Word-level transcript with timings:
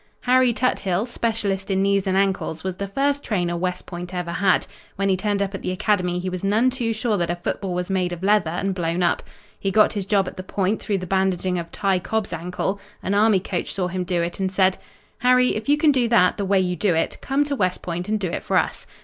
Harry 0.21 0.51
Tuthill, 0.51 1.05
specialist 1.05 1.69
in 1.69 1.83
knees 1.83 2.07
and 2.07 2.17
ankles, 2.17 2.63
was 2.63 2.77
the 2.77 2.87
first 2.87 3.23
trainer 3.23 3.55
West 3.55 3.85
Point 3.85 4.15
ever 4.15 4.31
had. 4.31 4.65
When 4.95 5.09
he 5.09 5.15
turned 5.15 5.43
up 5.43 5.53
at 5.53 5.61
the 5.61 5.69
Academy 5.69 6.17
he 6.17 6.27
was 6.27 6.43
none 6.43 6.71
too 6.71 6.91
sure 6.91 7.17
that 7.17 7.29
a 7.29 7.35
football 7.35 7.75
was 7.75 7.91
made 7.91 8.11
of 8.11 8.23
leather 8.23 8.49
and 8.49 8.73
blown 8.73 9.03
up. 9.03 9.21
He 9.59 9.69
got 9.69 9.93
his 9.93 10.07
job 10.07 10.27
at 10.27 10.37
the 10.37 10.43
Point 10.43 10.81
through 10.81 10.97
the 10.97 11.05
bandaging 11.05 11.59
of 11.59 11.71
Ty 11.71 11.99
Cobb's 11.99 12.33
ankle. 12.33 12.81
An 13.03 13.13
Army 13.13 13.39
coach 13.39 13.75
saw 13.75 13.89
him 13.89 14.03
do 14.03 14.23
it 14.23 14.39
and 14.39 14.51
said: 14.51 14.79
"Harry, 15.19 15.49
if 15.55 15.69
you 15.69 15.77
can 15.77 15.91
do 15.91 16.07
that, 16.07 16.37
the 16.37 16.45
way 16.45 16.59
you 16.59 16.75
do 16.75 16.95
it, 16.95 17.19
come 17.21 17.43
to 17.43 17.55
West 17.55 17.83
Point 17.83 18.09
and 18.09 18.19
do 18.19 18.25
it 18.31 18.41
for 18.41 18.57
us." 18.57 18.87